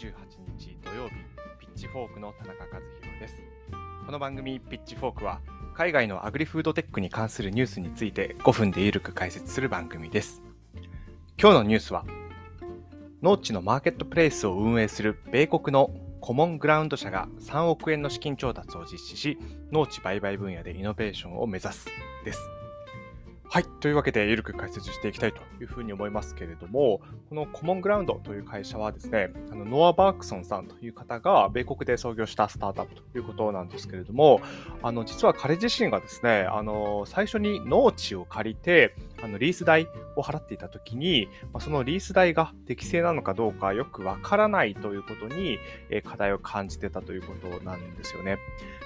[0.00, 0.14] 28
[0.58, 1.14] 日土曜日、
[1.58, 3.34] ピッチフォークの田中和弘です。
[4.06, 5.42] この番組、ピッチフォークは、
[5.74, 10.40] 海外のアグリフードテックに関するニュースについて5分でゆるく解説する番組です。
[11.38, 12.06] 今日のニュースは、
[13.20, 15.90] 農地のマーケットプレイスを運営する米国の
[16.22, 19.38] コモングラウンド社が3億円の資金調達を実施し、
[19.70, 21.86] 農地売買分野でイノベーションを目指す
[22.24, 22.40] です。
[23.52, 23.64] はい。
[23.80, 34.40] というわけで、ゆるく解説していきたいというふうに思いますけれども、このコモングラウンドという会社はですね、あのノア・バークソンさんという方が米国で創業したスタートアップということなんですけれども、
[34.84, 45.58] あの、実は彼自身がですね、あの、最初に農地を借りて、あの、リース代を払っていたときに、ま、そのリース代が適正なのかどうかよくわからないということに、
[45.90, 48.38] え課題を感じてたということなんですよね。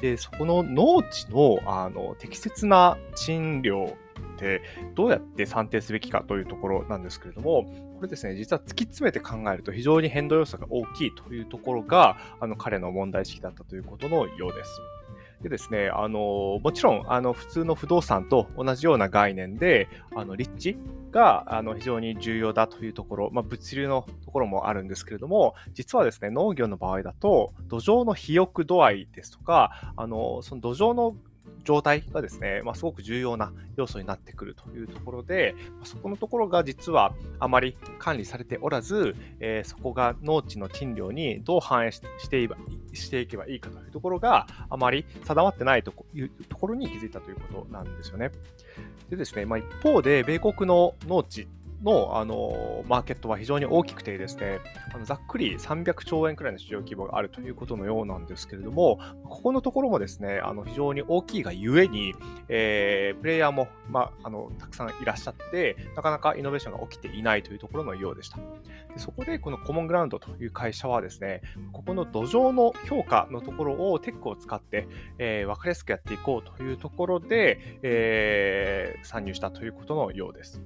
[0.00, 3.96] で、そこの農地の、あの、適切な賃料
[4.38, 4.62] て、
[4.94, 7.64] どうやって算定すべきかというところなんですけれども、
[7.96, 14.80] これですね、実は突き詰めて考えると非常に変動要素が大きいというところが、あの、彼の問題意識だったということのようです。
[15.42, 20.76] でですね、あの、もちろん、あの、普通の不動産と同じような概念で、あの、立地
[21.12, 31.14] が、あの、非常に重要だというところ、まあ、物流のところもあるんですけれども、実はですね、農業の場合だと、土壌の肥沃度合いですとか、あの、その土壌の
[31.64, 42.48] 状態がですね、まあ、すごく重要な要素になってくるというところで、まそこのところが実はあまり管理されておらず、えー、そこが農地の賃料にどう反映してい
[42.94, 48.30] していけばいいかというところがあまり定まってないというところに気づいたということなんですよね。
[49.10, 51.48] でですね、まあ、一方で、米国の農地
[51.82, 54.60] の、あのマーケットは非常に大きくてですね、
[54.92, 62.14] あのざっくり300兆円くらいの市場規模があるということのようなんですけれども、ここのところもですね、あの非常に大きいがゆえに、
[62.48, 68.38] えー、プレイヤーも、まあ、あのたくさんいらっしゃって、なかなかイノベーションが起きていないというところのようでした。
[68.38, 68.42] で
[68.96, 71.42] そこで、このコモングラウンドという会社はですね、
[71.72, 74.88] ここの土壌の評価のところをテックを使って、
[75.18, 80.60] えー、分かりやすくやっていこうというところで、えー、参入したということのようです。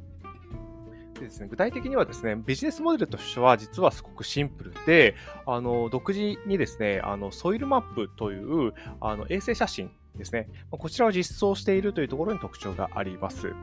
[1.23, 5.15] でですね、具体的にはですね、ビジネスモデルとしては実はすごくシンプルで、
[5.47, 13.55] あの独自にですね、あのソイルマップというあの衛星写真ですね、こちらを実装しているというところに特徴があります。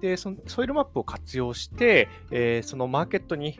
[0.00, 3.58] で、そのソイルマップを活用して、えー、そのマーケットに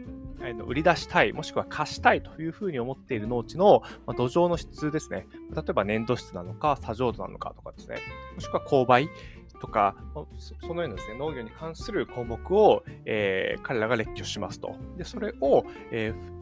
[0.67, 3.83] 売り出したい、もしくは貸したいというふうに思っている農地の
[4.17, 5.27] 土壌の質ですね。
[5.55, 7.99] 例えば粘土質なのか、砂浄土なのかとかですね。
[8.35, 9.09] もしくは勾配、
[9.63, 9.95] とか、
[10.61, 14.75] そのようなですね、農業に関する項目を、えー、彼らが列挙しますと。
[14.99, 16.33] で、それを、えー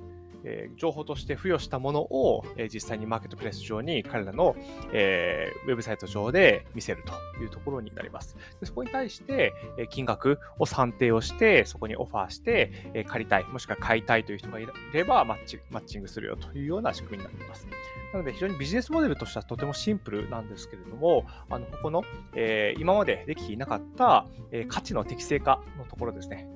[0.42, 4.56] えー、情報として付与したものを、えー、実際にマーケットプレス上に彼らの、
[4.94, 8.38] えー、ウェブサイト上で見せるというところになります。
[8.58, 17.68] でそこに対して、えー、金額を算定をして、そこにオファーして、えー、借りたい、もしくは買いたいという人がいればマッチマッチングするよというような仕組みになっています。
[18.12, 22.02] なので非常にビジネスモデルとしてはとてもシンプルなんですけれども、あのここの、
[22.34, 26.48] えー、今までできていなかった、えー、価値の適正化のところですね。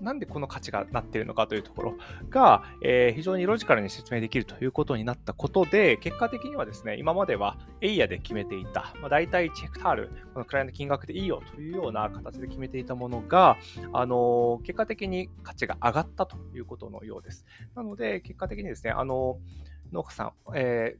[0.00, 1.94] なんでこの価値がなっているのかというところ
[2.28, 13.56] が、えー、非常にロジカルに説明できるということになったことで、結果的にはですね、今まではエイヤで決めていた、まあ、大体1ヘクタール、このくらいの金額でいいよというような形で決めていたものが、
[13.92, 17.46] あのー、結果的に価値が上がったということのようです。
[17.74, 20.96] なので、結果的にですね、あのー、農家さん、え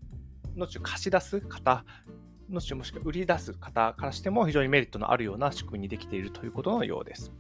[0.55, 1.85] ー、農地を貸し出す方
[2.51, 7.33] の地もしくは売り出す方からしても非常にメリットのあるような仕組みにできているということのようです。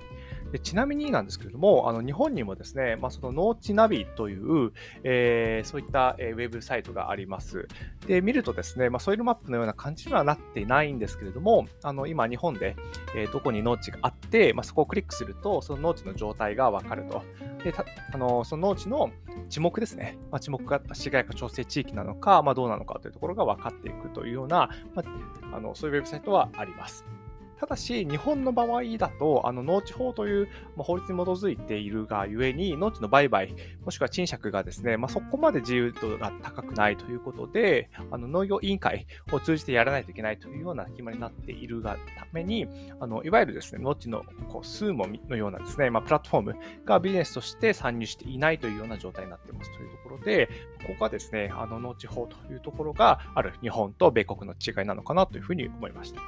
[0.52, 7.66] でちなみになんですけれども、あの日本にもですね、まあ、その農地ナビという、えー、そういった、えー、ウェブサイトがあります。
[8.06, 12.76] で、見るとですね、まあ、ソイルマップのような感じにはなっていないんですけれども、あの今日本で、
[13.16, 17.22] えー、どこに農地があって、まあ、そこをクリックすると、その農地の状態がわかると。
[17.64, 17.72] で、
[18.12, 19.10] あのその農地の
[19.48, 25.02] 地目ですね、まあ、地目が市街化調整地域なのか、まあ、どうなのかというところが分かっていくというような、ま
[25.52, 27.06] あ、あのそういうウェブサイトはあります。
[27.62, 33.54] ただし、日本の場合だと、あの農地法という、ま法律に基づいているがゆえに、農地の売買、
[33.84, 42.66] もしくは賃借がですね、まあ、そこまで自由度が高くないということで、あの農業委員会を通じてやらないといけないというような決まりになっているがために、
[42.98, 50.48] あのいわゆるですね、農地のこうスーモのようなですね、まあ、プラットフォームがビジネスとして参入していないというような状態になっていますというところで、
[50.84, 56.20] ここがですね、あの農地法というところがある日本と米国の違いなのかなというふうに思いました。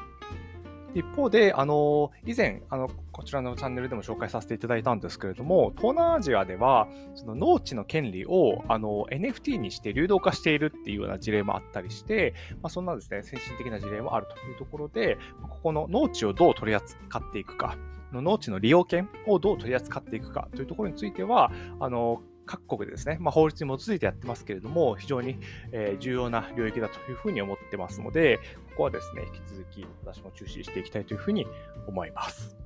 [0.94, 17.76] 一方で、あの、以前、あの、こちらのチャンネルでも紹介させていただいたんですけれども、東南アジアでは、その農地の権利を、あの、NFT にして流動化しているっていうような事例もあったりして、まあ、そんなですね、先進的な事例もあるというところで、ここの農地をどう取り扱っていくか、
[18.12, 21.50] 農地の利用権をどう取り扱っていくかというところについては、
[21.80, 25.38] あの、各国でですね、まあ、法律に基づいてやってますけれども、非常に、
[25.72, 28.38] え重要な領域だというふうに思ってますので、
[28.70, 31.46] ここはですね、引き続き私も注視していきたいというふうに
[31.86, 32.56] 思います。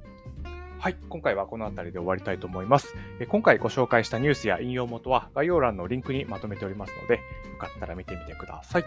[0.78, 2.94] はい、今回はこの辺りで終わりたいと思います。
[3.28, 7.20] 今回ご紹介したニュースや引用元は概要欄のリンクにまとめておりますので、よ
[7.58, 8.84] かったら見てみてください。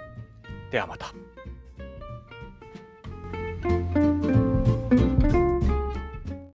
[0.71, 1.07] ではまた。